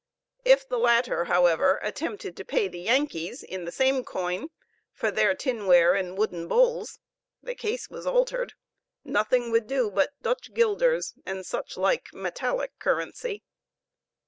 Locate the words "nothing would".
9.03-9.67